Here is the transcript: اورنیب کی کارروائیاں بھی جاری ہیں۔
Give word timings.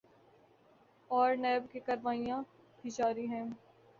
اورنیب 1.09 1.71
کی 1.71 1.79
کارروائیاں 1.79 2.41
بھی 2.81 2.89
جاری 2.89 3.27
ہیں۔ 3.27 3.45